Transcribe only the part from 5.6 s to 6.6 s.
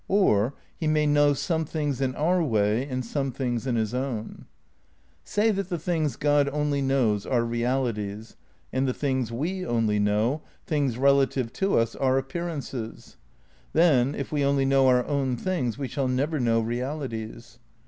the things God